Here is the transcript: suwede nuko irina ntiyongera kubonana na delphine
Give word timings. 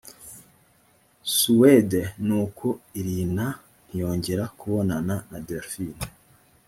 suwede 1.37 2.01
nuko 2.25 2.67
irina 2.99 3.45
ntiyongera 3.87 4.43
kubonana 4.59 5.15
na 5.29 5.39
delphine 5.47 5.97